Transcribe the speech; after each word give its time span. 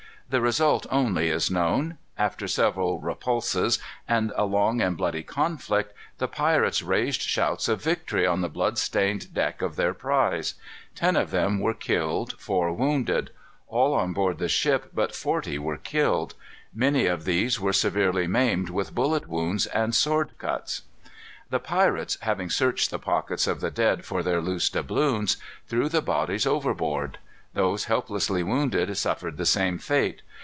The 0.29 0.39
result 0.39 0.87
only 0.89 1.27
is 1.29 1.51
known. 1.51 1.97
After 2.17 2.47
several 2.47 3.01
repulses, 3.01 3.79
and 4.07 4.31
a 4.37 4.45
long 4.45 4.79
and 4.79 4.95
bloody 4.95 5.23
conflict, 5.23 5.91
the 6.19 6.27
pirates 6.29 6.81
raised 6.81 7.21
shouts 7.21 7.67
of 7.67 7.83
victory 7.83 8.25
on 8.25 8.39
the 8.39 8.47
blood 8.47 8.77
stained 8.77 9.33
deck 9.33 9.61
of 9.61 9.75
their 9.75 9.93
prize. 9.93 10.53
Ten 10.95 11.17
of 11.17 11.31
them 11.31 11.59
were 11.59 11.73
killed; 11.73 12.35
four 12.39 12.71
wounded. 12.71 13.31
All 13.67 13.93
on 13.93 14.13
board 14.13 14.37
the 14.37 14.47
ship 14.47 14.91
but 14.93 15.13
forty 15.13 15.59
were 15.59 15.75
killed. 15.75 16.35
Many 16.73 17.07
of 17.07 17.25
these 17.25 17.59
were 17.59 17.73
severely 17.73 18.25
maimed 18.25 18.69
with 18.69 18.95
bullet 18.95 19.27
wounds 19.27 19.65
and 19.65 19.93
sword 19.93 20.31
cuts. 20.37 20.83
The 21.49 21.59
pirates, 21.59 22.17
having 22.21 22.49
searched 22.49 22.89
the 22.89 22.99
pockets 22.99 23.47
of 23.47 23.59
the 23.59 23.69
dead 23.69 24.05
for 24.05 24.23
their 24.23 24.39
loose 24.39 24.69
doubloons, 24.69 25.35
threw 25.67 25.89
the 25.89 26.01
bodies 26.01 26.45
overboard. 26.47 27.17
Those 27.53 27.83
helplessly 27.83 28.43
wounded 28.43 28.95
suffered 28.97 29.35
the 29.35 29.45
same 29.45 29.77
fate. 29.77 30.21